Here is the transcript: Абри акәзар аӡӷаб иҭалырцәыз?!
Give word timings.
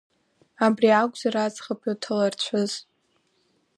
Абри 0.65 0.89
акәзар 0.91 1.35
аӡӷаб 1.45 1.81
иҭалырцәыз?! 1.91 2.71